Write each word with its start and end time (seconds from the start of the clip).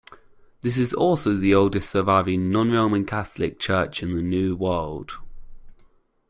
This 0.61 0.79
is 0.79 0.95
also 0.95 1.35
the 1.35 1.53
oldest 1.53 1.87
surviving 1.91 2.49
non-Roman 2.49 3.05
Catholic 3.05 3.59
church 3.59 4.01
in 4.01 4.15
the 4.15 4.23
New 4.23 4.55
World. 4.55 5.19